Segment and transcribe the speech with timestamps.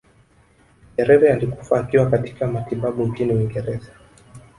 [0.97, 3.91] nyerere alikufa akiwa katika matibabu nchini uingereza